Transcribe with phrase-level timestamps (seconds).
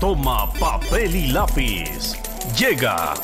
[0.00, 2.14] Toma papel y lápiz.
[2.56, 3.14] Llega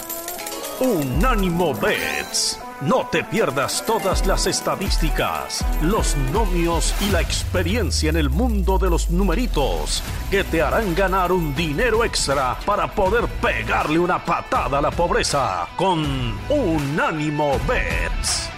[0.80, 2.58] Unánimo Bets.
[2.80, 8.90] No te pierdas todas las estadísticas, los nomios y la experiencia en el mundo de
[8.90, 10.02] los numeritos
[10.32, 15.68] que te harán ganar un dinero extra para poder pegarle una patada a la pobreza
[15.76, 16.04] con
[16.48, 18.50] Unánimo Bets.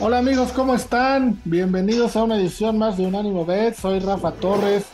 [0.00, 1.40] Hola amigos, ¿cómo están?
[1.44, 3.76] Bienvenidos a una edición más de Unánimo Bet.
[3.76, 4.84] Soy Rafa Torres.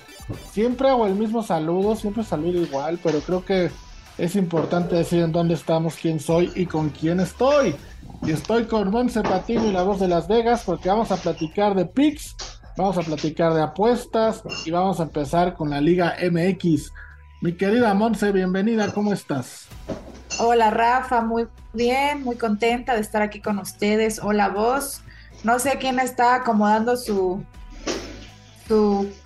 [0.53, 3.71] Siempre hago el mismo saludo, siempre saludo igual, pero creo que
[4.19, 7.75] es importante decir en dónde estamos, quién soy y con quién estoy.
[8.23, 11.75] Y estoy con Monse Patino y la voz de Las Vegas porque vamos a platicar
[11.75, 12.37] de picks,
[12.77, 16.93] vamos a platicar de apuestas y vamos a empezar con la Liga MX.
[17.41, 19.69] Mi querida Monse, bienvenida, ¿cómo estás?
[20.39, 24.21] Hola Rafa, muy bien, muy contenta de estar aquí con ustedes.
[24.23, 25.01] Hola vos.
[25.43, 27.43] No sé quién está acomodando su,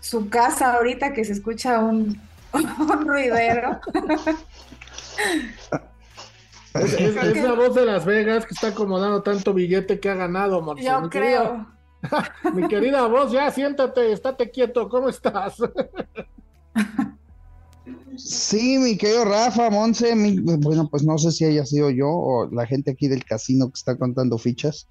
[0.00, 2.20] su, casa ahorita que se escucha un,
[2.52, 3.80] un ruidero.
[6.74, 10.84] Es, la voz de Las Vegas que está acomodando tanto billete que ha ganado, Monse.
[10.84, 11.66] Yo creo.
[12.54, 15.56] mi querida voz, ya siéntate, estate quieto, ¿cómo estás?
[18.16, 22.66] Sí, mi querido Rafa, Monse, bueno, pues no sé si haya sido yo o la
[22.66, 24.86] gente aquí del casino que está contando fichas.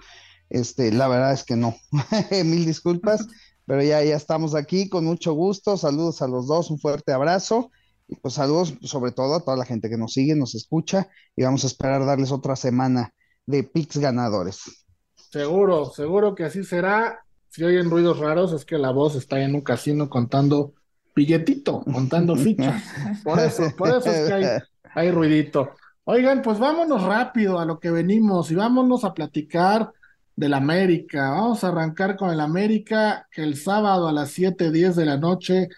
[0.49, 1.75] Este, la verdad es que no.
[2.31, 3.27] Mil disculpas,
[3.65, 5.77] pero ya, ya estamos aquí con mucho gusto.
[5.77, 7.71] Saludos a los dos, un fuerte abrazo.
[8.07, 11.43] Y pues saludos sobre todo a toda la gente que nos sigue, nos escucha y
[11.43, 13.13] vamos a esperar darles otra semana
[13.45, 14.85] de pics ganadores.
[15.31, 17.19] Seguro, seguro que así será.
[17.49, 20.73] Si oyen ruidos raros es que la voz está en un casino contando
[21.15, 22.83] billetito, contando fichas.
[23.23, 24.45] Por eso, por eso es que hay,
[24.93, 25.69] hay ruidito.
[26.05, 29.93] Oigan, pues vámonos rápido a lo que venimos y vámonos a platicar
[30.35, 31.31] del América.
[31.31, 35.69] Vamos a arrancar con el América, que el sábado a las 7:10 de la noche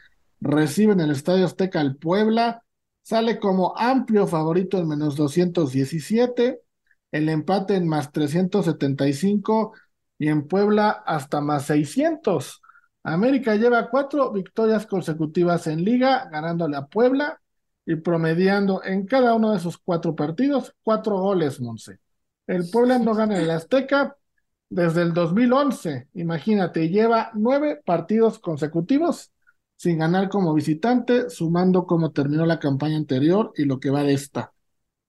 [0.42, 2.64] recibe en el Estadio Azteca el Puebla.
[3.02, 6.62] Sale como amplio favorito en menos 217,
[7.12, 9.74] el empate en más 375
[10.18, 12.62] y en Puebla hasta más 600.
[13.04, 17.40] América lleva cuatro victorias consecutivas en liga, ganándole a Puebla
[17.86, 22.00] y promediando en cada uno de esos cuatro partidos cuatro goles, Monse.
[22.48, 24.18] El Puebla no gana en el Azteca
[24.70, 26.08] desde el 2011.
[26.14, 29.32] Imagínate, lleva nueve partidos consecutivos
[29.78, 34.14] sin ganar como visitante, sumando cómo terminó la campaña anterior y lo que va de
[34.14, 34.54] esta.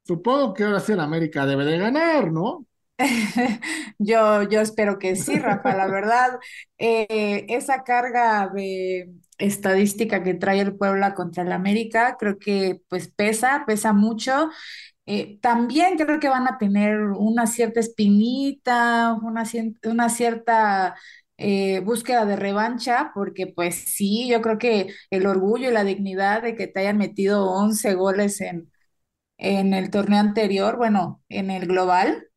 [0.05, 2.67] Supongo que ahora sí el América debe de ganar, ¿no?
[3.99, 5.75] Yo, yo espero que sí, Rafa.
[5.77, 6.39] La verdad,
[6.79, 13.09] eh, esa carga de estadística que trae el Puebla contra el América, creo que pues
[13.09, 14.49] pesa, pesa mucho.
[15.07, 19.45] Eh, también creo que van a tener una cierta espinita, una,
[19.85, 20.97] una cierta
[21.39, 26.43] eh, búsqueda de revancha, porque pues sí, yo creo que el orgullo y la dignidad
[26.43, 28.73] de que te hayan metido 11 goles en,
[29.39, 32.29] en el torneo anterior, bueno, en el global,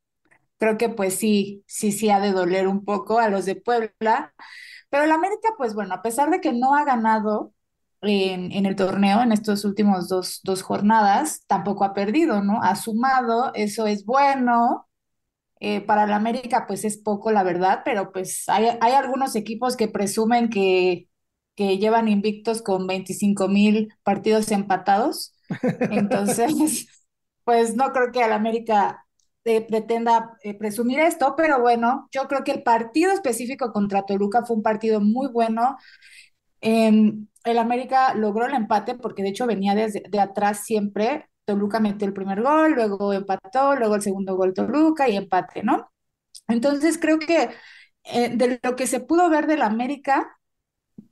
[0.58, 4.34] creo que pues sí, sí, sí ha de doler un poco a los de Puebla.
[4.90, 7.54] Pero el América, pues bueno, a pesar de que no ha ganado
[8.02, 12.62] en, en el torneo en estos últimos dos, dos jornadas, tampoco ha perdido, ¿no?
[12.64, 14.88] Ha sumado, eso es bueno.
[15.62, 19.76] Eh, para el América, pues es poco, la verdad, pero pues hay, hay algunos equipos
[19.76, 21.10] que presumen que,
[21.56, 25.34] que llevan invictos con 25 mil partidos empatados.
[25.90, 26.88] Entonces,
[27.44, 29.06] pues no creo que al América
[29.44, 34.56] pretenda eh, presumir esto, pero bueno, yo creo que el partido específico contra Toluca fue
[34.58, 35.78] un partido muy bueno.
[36.62, 41.30] Em, el América logró el empate porque de hecho venía desde de atrás siempre.
[41.46, 45.92] Toluca metió el primer gol, luego empató, luego el segundo gol Toluca y empate, ¿no?
[46.48, 47.50] Entonces creo que
[48.06, 50.38] eh, de lo que se pudo ver del América,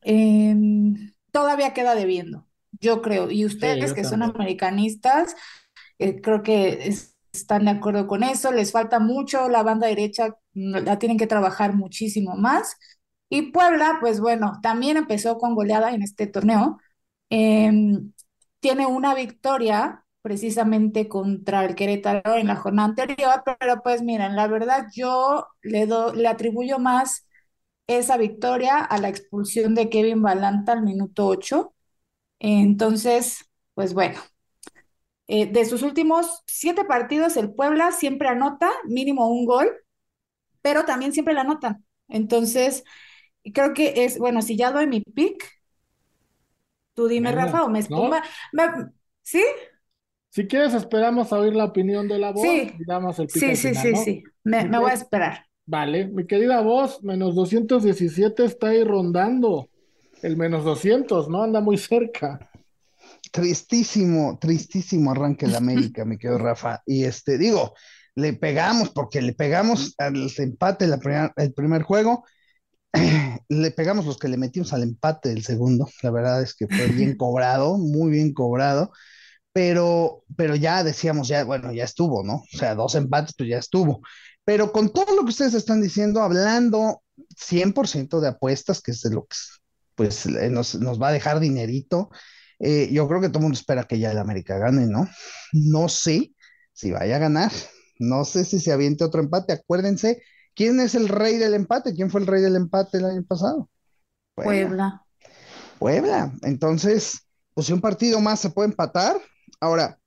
[0.01, 2.47] em, todavía queda debiendo,
[2.79, 3.31] yo creo.
[3.31, 5.35] Y ustedes que son americanistas,
[5.99, 10.29] eh, creo que es, están de acuerdo con eso, les falta mucho, la banda derecha
[10.53, 12.77] mm, la tienen que trabajar muchísimo más.
[13.29, 16.79] Y Puebla, pues bueno, también empezó con goleada en este torneo.
[17.29, 18.13] Em,
[18.59, 24.47] tiene una victoria precisamente contra el Querétaro en la jornada anterior, pero pues miren, la
[24.47, 27.27] verdad yo le, do, le atribuyo más
[27.87, 31.73] esa victoria a la expulsión de Kevin Balanta al minuto 8.
[32.39, 34.19] Entonces, pues bueno,
[35.27, 39.69] eh, de sus últimos siete partidos, el Puebla siempre anota mínimo un gol,
[40.61, 41.85] pero también siempre la anotan.
[42.07, 42.83] Entonces,
[43.51, 45.43] creo que es, bueno, si ya doy mi pick,
[46.93, 47.81] tú dime, Rafa, o me,
[49.21, 49.43] ¿Sí?
[50.29, 52.71] Si quieres, esperamos a oír la opinión de la voz sí.
[52.79, 53.39] y damos el pick.
[53.39, 54.23] Sí, sí, sí, sí.
[54.43, 55.45] Me, me voy a esperar.
[55.65, 59.69] Vale, mi querida voz, menos 217 está ahí rondando.
[60.21, 61.43] el menos 200, ¿no?
[61.43, 62.39] Anda muy cerca.
[63.31, 66.81] Tristísimo, tristísimo arranque el América, mi querido Rafa.
[66.85, 67.73] Y este, digo,
[68.15, 72.23] le pegamos porque le pegamos al empate la el primer juego,
[73.49, 75.87] le pegamos los que le metimos al empate del segundo.
[76.01, 78.91] La verdad es que fue bien cobrado, muy bien cobrado.
[79.53, 82.35] Pero, pero ya decíamos, ya, bueno, ya estuvo, ¿no?
[82.53, 84.01] O sea, dos empates, pues ya estuvo.
[84.45, 87.01] Pero con todo lo que ustedes están diciendo, hablando
[87.35, 89.35] 100% de apuestas, que es de lo que
[89.95, 92.09] pues, nos, nos va a dejar dinerito,
[92.59, 95.07] eh, yo creo que todo el mundo espera que ya el América gane, ¿no?
[95.53, 96.33] No sé
[96.73, 97.51] si vaya a ganar,
[97.99, 99.53] no sé si se aviente otro empate.
[99.53, 100.21] Acuérdense,
[100.57, 101.93] ¿quién es el rey del empate?
[101.93, 103.69] ¿Quién fue el rey del empate el año pasado?
[104.35, 105.05] Puebla.
[105.79, 106.33] Puebla.
[106.41, 107.21] Entonces,
[107.53, 109.15] pues si un partido más se puede empatar.
[109.61, 109.97] Ahora,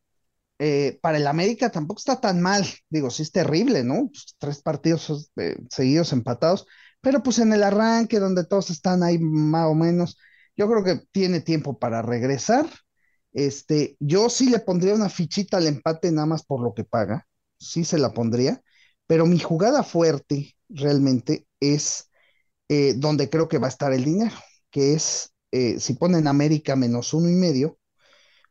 [0.58, 2.66] eh, para el América tampoco está tan mal.
[2.90, 4.08] Digo, sí es terrible, ¿no?
[4.08, 6.66] Pues, tres partidos eh, seguidos empatados,
[7.00, 10.18] pero pues en el arranque donde todos están ahí más o menos
[10.60, 12.66] yo creo que tiene tiempo para regresar.
[13.32, 17.26] Este, yo sí le pondría una fichita al empate nada más por lo que paga,
[17.58, 18.60] sí se la pondría,
[19.10, 22.12] pero mi jugada fuerte realmente es
[22.68, 24.36] eh, donde creo que va a estar el dinero,
[24.70, 27.76] que es eh, si ponen América menos uno y medio,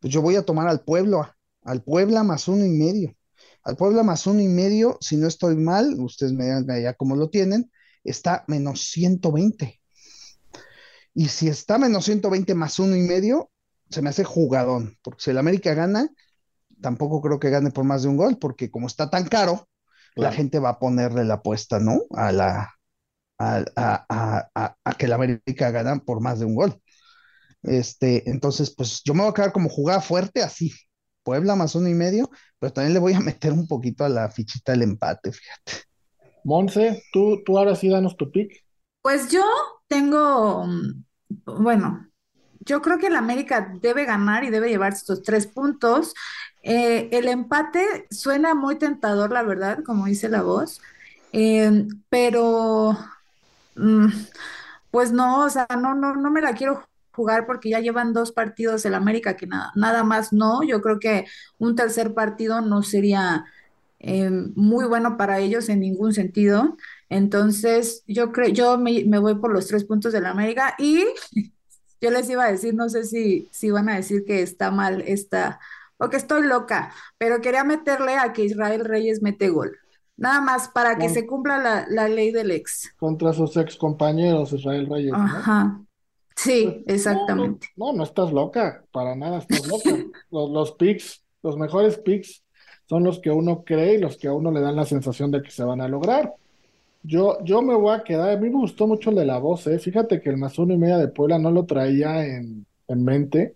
[0.01, 1.25] pues yo voy a tomar al pueblo,
[1.63, 3.15] al Puebla más uno y medio.
[3.63, 7.15] Al Puebla más uno y medio, si no estoy mal, ustedes me digan ya cómo
[7.15, 7.71] lo tienen,
[8.03, 9.79] está menos 120.
[11.13, 13.49] Y si está menos 120 más uno y medio,
[13.89, 16.09] se me hace jugadón, porque si el América gana,
[16.81, 19.68] tampoco creo que gane por más de un gol, porque como está tan caro,
[20.19, 22.01] la gente va a ponerle la apuesta, ¿no?
[22.15, 22.73] A la
[23.39, 26.81] a, a, a, que el América gana por más de un gol.
[27.63, 30.73] Este, entonces, pues yo me voy a quedar como jugada fuerte así.
[31.23, 32.29] Puebla más uno y medio,
[32.59, 35.71] pero también le voy a meter un poquito a la fichita del empate, fíjate.
[36.43, 38.63] Monse, tú, tú ahora sí danos tu pick.
[39.01, 39.43] Pues yo
[39.87, 41.03] tengo, mm,
[41.45, 42.08] bueno,
[42.69, 46.13] yo creo que el América debe ganar y debe llevarse estos tres puntos.
[46.63, 50.81] Eh, el empate suena muy tentador, la verdad, como dice la voz,
[51.31, 52.97] em, pero
[53.75, 54.07] mm,
[54.91, 58.31] pues no, o sea, no, no, no me la quiero jugar porque ya llevan dos
[58.31, 60.63] partidos el América que nada, nada más no.
[60.63, 61.25] Yo creo que
[61.57, 63.45] un tercer partido no sería
[63.99, 66.77] em, muy bueno para ellos en ningún sentido.
[67.09, 71.05] Entonces, yo creo, yo me, voy por los tres puntos de la América y
[72.01, 75.01] yo les iba a decir, no sé si, si van a decir que está mal
[75.01, 75.59] esta,
[75.97, 79.77] o que estoy loca, pero quería meterle a que Israel Reyes mete gol.
[80.17, 82.93] Nada más para que se cumpla la, ley del ex.
[82.97, 85.13] Contra sus ex compañeros, Israel Reyes.
[85.15, 85.81] Ajá.
[86.35, 87.67] Sí, pues, exactamente.
[87.77, 89.89] No, no, estás loca, para nada estás loca.
[90.31, 92.43] los, los picks, los mejores picks
[92.87, 95.41] son los que uno cree y los que a uno le dan la sensación de
[95.41, 96.33] que se van a lograr.
[97.01, 99.65] Yo, yo me voy a quedar, a mí me gustó mucho el de la voz,
[99.67, 99.79] ¿eh?
[99.79, 103.53] Fíjate que el más uno y media de Puebla no lo traía en, mente.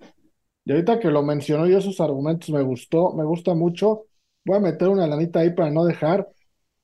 [0.65, 4.05] Y ahorita que lo mencionó yo, sus argumentos me gustó, me gusta mucho.
[4.45, 6.29] Voy a meter una lanita ahí para no dejar.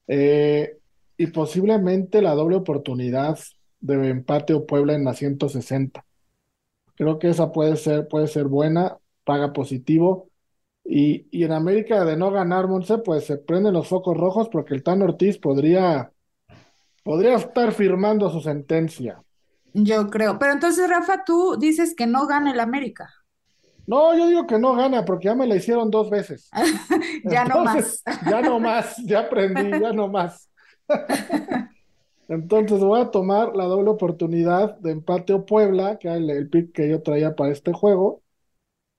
[0.07, 0.77] Eh,
[1.17, 3.37] y posiblemente la doble oportunidad
[3.79, 6.05] de empate o Puebla en la 160.
[6.95, 10.29] Creo que esa puede ser, puede ser buena, paga positivo.
[10.83, 14.73] Y, y en América de no ganar, Monse, pues se prenden los focos rojos porque
[14.73, 16.11] el Tan Ortiz podría
[17.09, 19.19] Podría estar firmando su sentencia.
[19.73, 20.37] Yo creo.
[20.37, 23.09] Pero entonces, Rafa, tú dices que no gana el América.
[23.87, 26.51] No, yo digo que no gana porque ya me la hicieron dos veces.
[27.23, 28.03] ya no más.
[28.29, 30.51] ya no más, ya aprendí, ya no más.
[32.27, 36.73] Entonces voy a tomar la doble oportunidad de empate o Puebla, que es el, pick
[36.73, 38.21] que yo traía para este juego.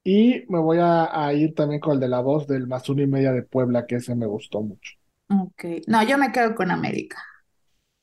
[0.03, 3.03] Y me voy a, a, ir también con el de la voz del más uno
[3.03, 4.95] y media de Puebla, que ese me gustó mucho.
[5.29, 5.87] Ok.
[5.87, 7.23] No, yo me quedo con América.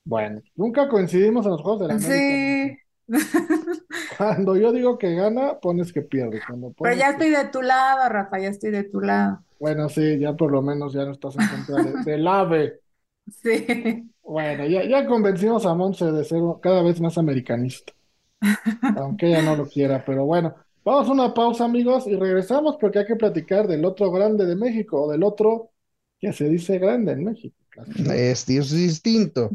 [0.08, 2.14] Bueno, nunca coincidimos en los Juegos de la América.
[2.14, 2.78] Sí.
[4.18, 6.40] Cuando yo digo que gana, pones que pierde.
[6.82, 9.40] Pero ya estoy de tu lado, Rafa, ya estoy de tu lado.
[9.60, 12.80] Bueno, sí, ya por lo menos ya no estás en contra del ave.
[13.30, 14.10] Sí.
[14.24, 17.92] Bueno, ya, ya convencimos a Monse de ser cada vez más americanista.
[18.96, 20.56] Aunque ella no lo quiera, pero bueno.
[20.86, 24.56] Vamos a una pausa, amigos, y regresamos porque hay que platicar del otro grande de
[24.56, 25.72] México, o del otro
[26.20, 27.56] que se dice grande en México.
[28.10, 29.52] Es, es distinto.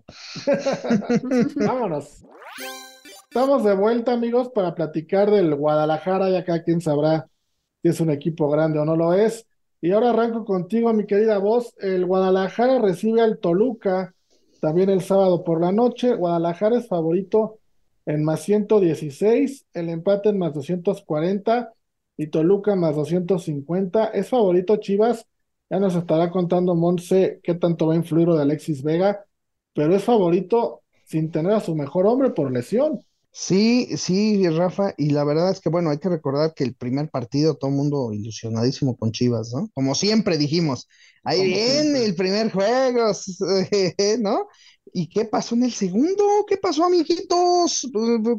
[1.57, 2.25] Vámonos.
[3.25, 6.31] Estamos de vuelta, amigos, para platicar del Guadalajara.
[6.31, 7.29] Ya cada quien sabrá
[7.83, 9.47] si es un equipo grande o no lo es.
[9.81, 11.75] Y ahora arranco contigo, mi querida voz.
[11.79, 14.15] El Guadalajara recibe al Toluca
[14.61, 16.15] también el sábado por la noche.
[16.15, 17.59] Guadalajara es favorito
[18.07, 21.73] en más 116, el empate en más 240
[22.17, 24.07] y Toluca más 250.
[24.07, 25.27] Es favorito Chivas
[25.73, 29.27] ya nos estará contando Monse qué tanto va a influir lo de Alexis Vega,
[29.75, 33.01] pero es favorito sin tener a su mejor hombre por lesión.
[33.35, 37.09] Sí, sí, Rafa, y la verdad es que, bueno, hay que recordar que el primer
[37.11, 39.71] partido todo el mundo ilusionadísimo con Chivas, ¿no?
[39.73, 40.87] Como siempre dijimos,
[41.25, 42.05] ahí Como viene siempre.
[42.05, 43.11] el primer juego,
[44.21, 44.49] ¿no?
[44.93, 46.45] ¿Y qué pasó en el segundo?
[46.47, 47.89] ¿Qué pasó, amiguitos?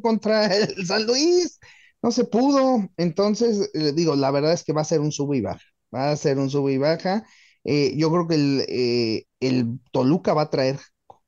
[0.03, 1.59] Contra el San Luis.
[2.03, 2.87] No se pudo.
[2.97, 5.61] Entonces, eh, digo, la verdad es que va a ser un sub y baja.
[5.93, 7.25] Va a ser un sub y baja.
[7.63, 10.79] Eh, yo creo que el, eh, el Toluca va a traer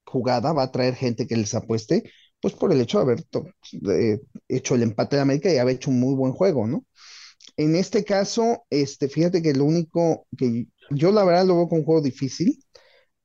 [0.05, 3.24] jugada, va a traer gente que les apueste pues por el hecho de haber
[4.48, 6.86] hecho el empate de América y haber hecho un muy buen juego, ¿no?
[7.57, 11.81] En este caso, este, fíjate que lo único que yo la verdad lo veo como
[11.81, 12.60] un juego difícil.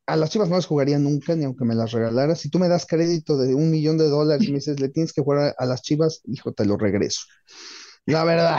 [0.06, 2.40] A las Chivas no las jugaría nunca, ni aunque me las regalaras.
[2.40, 5.12] Si tú me das crédito de un millón de dólares y me dices, le tienes
[5.12, 7.23] que jugar a, a las Chivas, hijo, te lo regreso.
[8.07, 8.59] La verdad.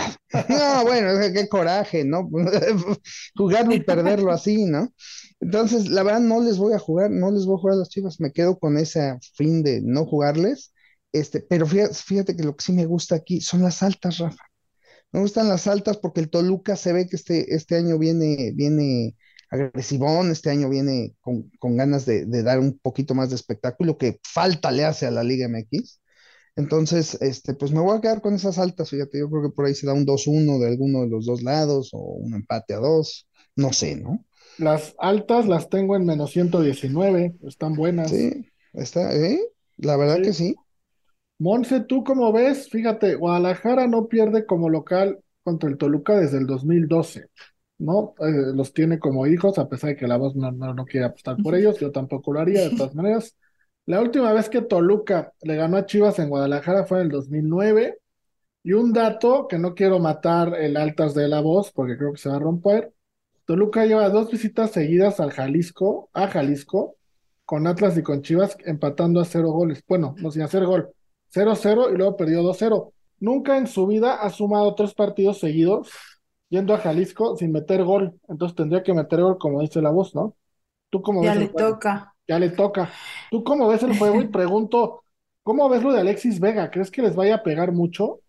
[0.50, 2.30] No, bueno, qué coraje, ¿no?
[3.36, 4.94] Jugarlo y perderlo así, ¿no?
[5.40, 7.90] Entonces, la verdad, no les voy a jugar, no les voy a jugar a las
[7.90, 10.74] Chivas, me quedo con ese fin de no jugarles.
[11.12, 14.44] Este, pero fíjate, fíjate que lo que sí me gusta aquí son las altas, Rafa.
[15.12, 19.16] Me gustan las altas porque el Toluca se ve que este, este año viene, viene
[19.50, 23.98] agresivón, este año viene con, con ganas de, de dar un poquito más de espectáculo
[23.98, 26.02] que falta le hace a la Liga MX.
[26.56, 29.66] Entonces, este, pues me voy a quedar con esas altas, fíjate, yo creo que por
[29.66, 32.74] ahí se da un dos uno de alguno de los dos lados o un empate
[32.74, 34.26] a dos, no sé, ¿no?
[34.56, 38.32] Las altas las tengo en menos 119, están buenas.
[38.32, 39.40] Sí, está, ¿eh?
[39.78, 40.34] La verdad que Sí.
[40.34, 40.56] sí.
[41.40, 42.70] Monse, ¿tú cómo ves?
[42.70, 47.28] Fíjate, Guadalajara no pierde como local contra el Toluca desde el 2012,
[47.80, 48.14] ¿no?
[48.20, 51.08] Eh, los tiene como hijos, a pesar de que la voz no, no, no quiere
[51.08, 53.36] apostar por ellos, yo tampoco lo haría de todas maneras.
[53.86, 58.02] La última vez que Toluca le ganó a Chivas en Guadalajara fue en el 2009,
[58.64, 62.20] y un dato que no quiero matar el altas de la voz, porque creo que
[62.20, 62.94] se va a romper.
[63.46, 66.96] Toluca lleva dos visitas seguidas al Jalisco, a Jalisco,
[67.44, 69.84] con Atlas y con Chivas, empatando a cero goles.
[69.88, 70.90] Bueno, no sin hacer gol.
[71.34, 72.94] 0-0 y luego perdió 2-0.
[73.20, 75.90] Nunca en su vida ha sumado tres partidos seguidos
[76.50, 78.20] yendo a Jalisco sin meter gol.
[78.28, 80.36] Entonces tendría que meter gol, como dice la voz, ¿no?
[80.90, 82.14] ¿Tú cómo Ya ves le toca.
[82.28, 82.98] Ya le toca.
[83.30, 84.22] ¿Tú cómo ves el juego?
[84.22, 85.04] Y pregunto,
[85.44, 86.72] ¿cómo ves lo de Alexis Vega?
[86.72, 88.22] ¿Crees que les vaya a pegar mucho?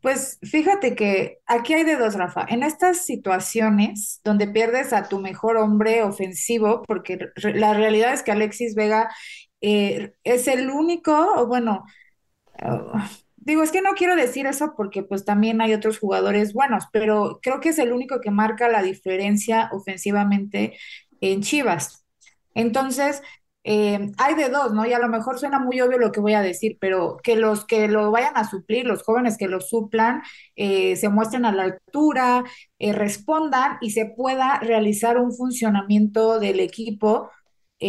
[0.00, 2.46] Pues fíjate que aquí hay de dos, Rafa.
[2.48, 8.22] En estas situaciones donde pierdes a tu mejor hombre ofensivo, porque re- la realidad es
[8.22, 9.10] que Alexis Vega
[9.60, 11.84] eh, es el único, o bueno,
[12.60, 16.86] ah, digo, es que no quiero decir eso porque pues también hay otros jugadores buenos,
[16.92, 20.78] pero creo que es el único que marca la diferencia ofensivamente
[21.20, 22.04] en Chivas.
[22.54, 23.22] Entonces,
[23.62, 24.86] eh, hay de dos, ¿no?
[24.86, 27.66] Y a lo mejor suena muy obvio lo que voy a decir, pero que los
[27.66, 30.22] que lo vayan a suplir, los jóvenes que lo suplan,
[30.56, 32.44] eh, se muestren a la altura,
[32.78, 37.30] eh, respondan y se pueda realizar un funcionamiento del equipo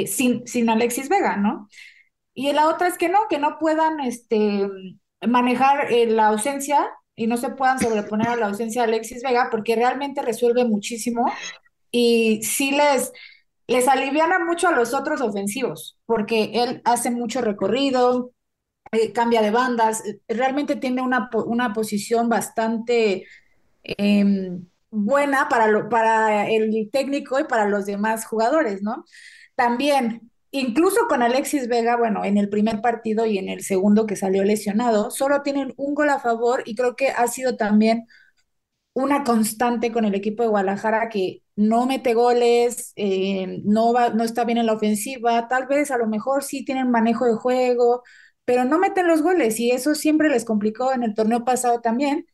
[0.08, 1.68] sin, sin Alexis Vega, ¿no?
[2.34, 4.70] Y la otra es que no, que no puedan este,
[5.28, 9.76] manejar la ausencia y no se puedan sobreponer a la ausencia de Alexis Vega porque
[9.76, 11.26] realmente resuelve muchísimo
[11.92, 13.12] y sí les,
[13.72, 18.32] les aliviana mucho a los otros ofensivos porque él hace mucho recorrido,
[18.92, 23.26] eh, cambia de bandas, eh, realmente tiene una, una posición bastante
[23.84, 24.52] eh,
[24.90, 29.06] buena para, lo, para el técnico y para los demás jugadores, ¿no?
[29.56, 34.18] También, incluso con Alexis Vega, bueno, en el primer partido y en el segundo que
[34.18, 38.08] salió lesionado, solo tienen un gol a favor y creo que ha sido también
[38.94, 44.24] una constante con el equipo de Guadalajara que no mete goles, eh, no va, no
[44.24, 48.04] está bien en la ofensiva, tal vez a lo mejor sí tienen manejo de juego,
[48.46, 52.26] pero no meten los goles y eso siempre les complicó en el torneo pasado también.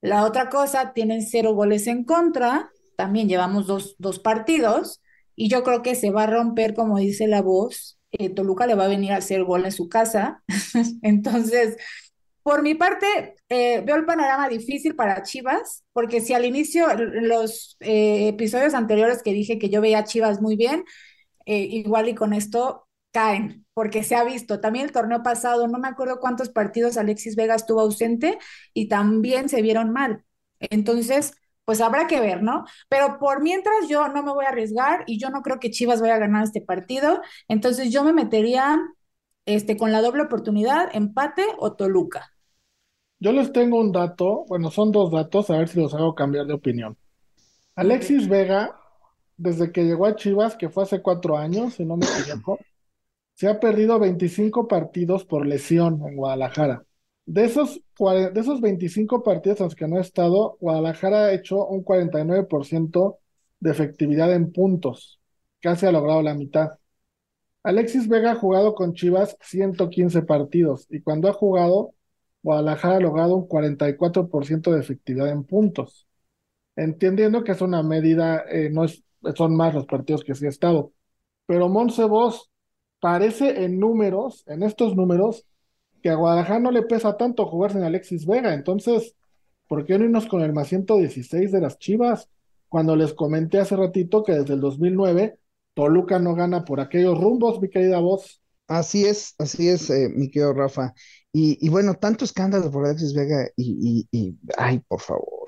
[0.00, 5.02] La otra cosa, tienen cero goles en contra, también llevamos dos, dos partidos
[5.34, 8.74] y yo creo que se va a romper, como dice la voz, eh, Toluca le
[8.74, 10.42] va a venir a hacer gol en su casa,
[11.02, 11.76] entonces...
[12.46, 17.76] Por mi parte, eh, veo el panorama difícil para Chivas, porque si al inicio, los
[17.80, 20.84] eh, episodios anteriores que dije que yo veía a Chivas muy bien,
[21.44, 24.60] eh, igual y con esto caen, porque se ha visto.
[24.60, 28.38] También el torneo pasado, no me acuerdo cuántos partidos Alexis Vega estuvo ausente
[28.72, 30.24] y también se vieron mal.
[30.60, 31.32] Entonces,
[31.64, 32.64] pues habrá que ver, ¿no?
[32.88, 36.00] Pero por mientras yo no me voy a arriesgar y yo no creo que Chivas
[36.00, 38.78] vaya a ganar este partido, entonces yo me metería
[39.46, 42.35] este, con la doble oportunidad, empate o Toluca.
[43.18, 46.46] Yo les tengo un dato, bueno, son dos datos, a ver si los hago cambiar
[46.46, 46.96] de opinión.
[47.74, 48.78] Alexis Vega,
[49.36, 52.58] desde que llegó a Chivas, que fue hace cuatro años, si no me equivoco,
[53.34, 56.84] se ha perdido 25 partidos por lesión en Guadalajara.
[57.26, 61.66] De esos, de esos 25 partidos en los que no ha estado, Guadalajara ha hecho
[61.66, 63.18] un 49%
[63.60, 65.20] de efectividad en puntos,
[65.60, 66.70] casi ha logrado la mitad.
[67.62, 71.94] Alexis Vega ha jugado con Chivas 115 partidos y cuando ha jugado,
[72.46, 76.06] Guadalajara ha logrado un 44% de efectividad en puntos.
[76.76, 79.02] Entendiendo que es una medida, eh, no es,
[79.34, 80.92] son más los partidos que sí ha estado.
[81.46, 82.48] Pero Monse Vos
[83.00, 85.44] parece en números, en estos números,
[86.00, 88.54] que a Guadalajara no le pesa tanto jugar sin Alexis Vega.
[88.54, 89.16] Entonces,
[89.66, 92.30] ¿por qué no irnos con el más 116 de las Chivas?
[92.68, 95.40] Cuando les comenté hace ratito que desde el 2009
[95.74, 98.40] Toluca no gana por aquellos rumbos, mi querida voz.
[98.68, 100.92] Así es, así es, eh, mi querido Rafa.
[101.38, 105.44] Y, bueno, tanto escándalo por Alexis Vega y, y, y, ay, por favor.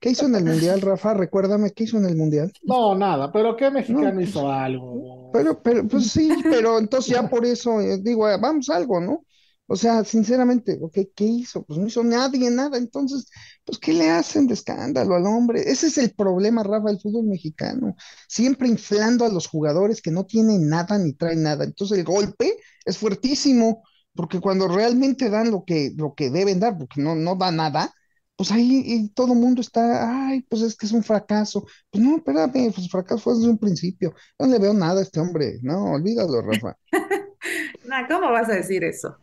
[0.00, 1.14] ¿Qué hizo en el Mundial, Rafa?
[1.14, 2.52] Recuérdame, ¿qué hizo en el Mundial?
[2.62, 5.30] No, nada, pero ¿qué mexicano hizo algo?
[5.32, 9.24] Pero, pero, pues sí, pero entonces ya por eso eh, digo, eh, vamos algo, ¿no?
[9.72, 10.80] O sea, sinceramente,
[11.14, 11.62] ¿qué hizo?
[11.62, 12.76] Pues no hizo nadie, nada.
[12.76, 13.28] Entonces,
[13.64, 15.62] pues, ¿qué le hacen de escándalo al hombre?
[15.70, 17.94] Ese es el problema, Rafa, del fútbol mexicano.
[18.26, 21.62] Siempre inflando a los jugadores que no tienen nada ni traen nada.
[21.64, 26.76] Entonces, el golpe es fuertísimo, porque cuando realmente dan lo que, lo que deben dar,
[26.76, 27.94] porque no, no da nada,
[28.34, 31.64] pues ahí todo el mundo está, ay, pues es que es un fracaso.
[31.92, 34.14] Pues no, espérame, pues fracaso fue desde un principio.
[34.36, 35.60] No le veo nada a este hombre.
[35.62, 36.76] No, olvídalo, Rafa.
[38.08, 39.16] ¿cómo vas a decir eso?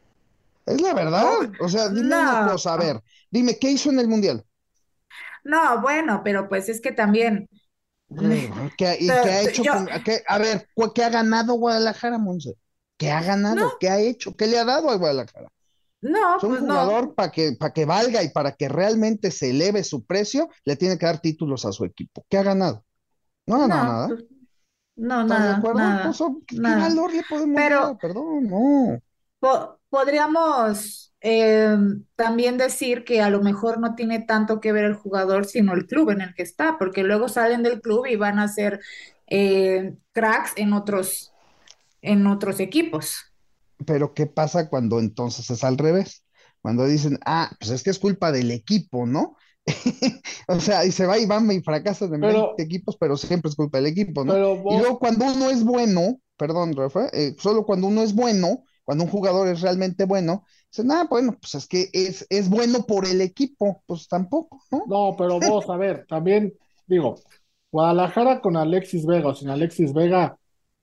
[0.68, 1.26] Es la verdad.
[1.62, 4.46] O sea, dime una cosa, a ver, dime, ¿qué hizo en el Mundial?
[5.44, 7.50] No, bueno, pero pues es que también.
[8.78, 9.64] ¿Qué, y qué ha hecho?
[10.28, 12.56] a ver, ¿qué ha ganado Guadalajara, Monse?
[12.98, 13.78] ¿Qué ha ganado?
[13.80, 14.36] ¿Qué ha hecho?
[14.36, 15.48] ¿Qué le ha dado a Guadalajara?
[16.02, 19.52] No, es un pues jugador para que, para que valga y para que realmente se
[19.52, 22.26] eleve su precio, le tiene que dar títulos a su equipo.
[22.30, 22.84] ¿Qué ha ganado?
[23.46, 24.08] No ha ganado nada.
[24.10, 24.26] Pues,
[24.98, 25.50] no, nada.
[25.50, 25.80] de acuerdo?
[25.80, 27.98] Nada, pues, ¿Qué valor le podemos Pero, dar?
[27.98, 31.77] Perdón, no podríamos eh,
[32.15, 35.88] también decir que a lo mejor no tiene tanto que ver el jugador, sino el
[35.88, 38.79] club en el que está, porque luego salen del club y van a ser
[39.27, 41.34] eh, cracks en otros,
[42.01, 43.17] en otros equipos.
[43.86, 46.24] Pero ¿qué pasa cuando entonces es al revés?
[46.62, 49.36] Cuando dicen, ah, pues es que es culpa del equipo, ¿no?
[50.48, 53.55] o sea, y se va y van y fracasa de pero, equipos, pero siempre es
[53.55, 54.33] culpa del equipo, ¿no?
[54.35, 59.04] Y luego cuando uno es bueno, perdón, Rafa, eh, solo cuando uno es bueno, cuando
[59.04, 63.06] un jugador es realmente bueno, dicen, ah, bueno, pues es que es, es bueno por
[63.06, 64.86] el equipo, pues tampoco, ¿no?
[64.88, 66.54] No, pero vos, a ver, también
[66.86, 67.16] digo,
[67.70, 70.38] Guadalajara con Alexis Vega o sin Alexis Vega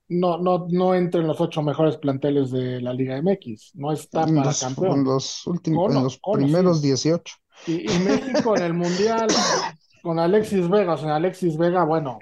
[0.09, 4.27] no, no, no entra en los ocho mejores planteles de la Liga MX, no está
[4.27, 4.99] para los, campeón.
[4.99, 6.88] En los últimos, en los primeros sí.
[6.88, 7.35] 18.
[7.69, 9.29] Y, y, México en el Mundial
[10.03, 12.19] con Alexis Vega, o sin Alexis Vega, bueno,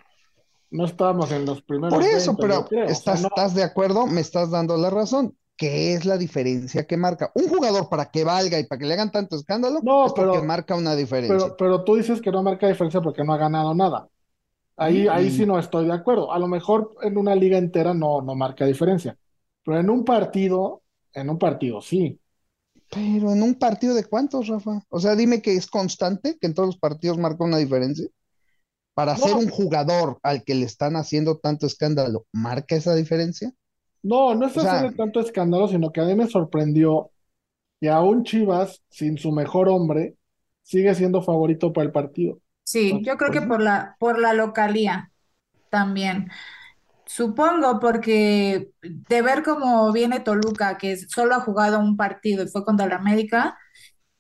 [0.71, 1.93] no estábamos en los primeros.
[1.93, 2.85] Por eso, 20, pero.
[2.85, 4.07] ¿estás, o sea, no, ¿estás de acuerdo?
[4.07, 5.37] Me estás dando la razón.
[5.57, 7.31] ¿Qué es la diferencia que marca?
[7.35, 10.33] Un jugador para que valga y para que le hagan tanto escándalo, No, es porque
[10.33, 11.37] pero- marca una diferencia.
[11.39, 14.09] pero, pero tú dices que no marca diferencia porque no ha ganado nada.
[14.77, 16.33] Ahí, ahí sí no estoy de acuerdo.
[16.33, 19.17] A lo mejor en una liga entera no, no marca diferencia.
[19.65, 22.19] Pero en un partido, en un partido sí.
[22.91, 24.83] Pero en un partido de cuántos, Rafa?
[24.89, 28.09] O sea, dime que es constante, que en todos los partidos marca una diferencia.
[28.95, 29.19] Para No.
[29.21, 33.53] ser un jugador al que le están haciendo tanto escándalo, ¿marca esa diferencia?
[34.03, 37.11] No, no es O sea- hacerle tanto escándalo, sino que a mí me sorprendió
[37.81, 40.17] que aún Chivas, sin su mejor hombre,
[40.63, 42.41] sigue siendo favorito para el partido.
[42.65, 45.11] Sí, yo creo pues que por la, por la localía
[45.71, 46.31] también.
[47.07, 52.65] Supongo porque de ver cómo viene Toluca, que solo ha jugado un partido y fue
[52.65, 53.59] contra el América,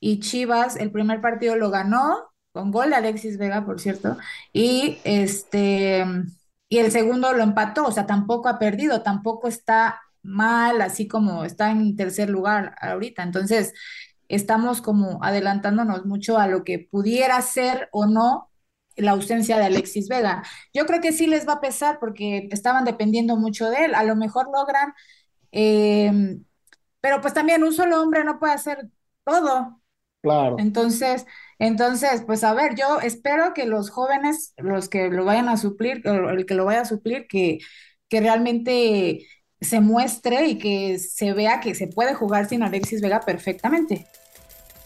[0.01, 4.19] y Chivas, el primer partido lo ganó, con gol de Alexis Vega, por cierto,
[4.53, 6.05] y este,
[6.73, 11.45] y el segundo lo empató, o sea, tampoco ha perdido, tampoco está mal, así como
[11.45, 13.23] está en tercer lugar ahorita.
[13.23, 13.75] Entonces,
[14.29, 18.51] estamos como adelantándonos mucho a lo que pudiera ser o no
[18.97, 20.45] la ausencia de Alexis Vega.
[20.73, 23.95] Yo creo que sí les va a pesar porque estaban dependiendo mucho de él.
[23.95, 24.95] A lo mejor logran,
[25.51, 26.39] eh,
[27.03, 28.89] pero pues también un solo hombre no puede hacer
[29.25, 29.83] todo.
[30.23, 30.57] Claro.
[30.59, 31.27] Entonces,
[31.63, 36.03] entonces, pues a ver, yo espero que los jóvenes, los que lo vayan a suplir,
[36.05, 37.61] el que lo vaya a suplir, que,
[38.09, 39.25] que realmente
[39.61, 44.09] se muestre y que se vea que se puede jugar sin Alexis Vega perfectamente.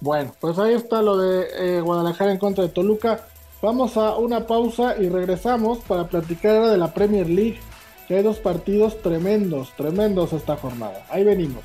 [0.02, 3.26] Bueno, pues ahí está lo de eh, Guadalajara en contra de Toluca.
[3.62, 7.58] Vamos a una pausa y regresamos para platicar ahora de la Premier League,
[8.06, 11.06] que hay dos partidos tremendos, tremendos esta jornada.
[11.08, 11.64] Ahí venimos.